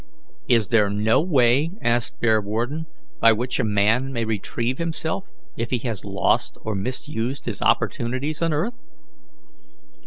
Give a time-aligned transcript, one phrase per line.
[0.47, 2.87] "Is there no way," asked Bearwarden,
[3.19, 8.41] "by which a man may retrieve himself, if he has lost or misused his opportunities
[8.41, 8.83] on earth?"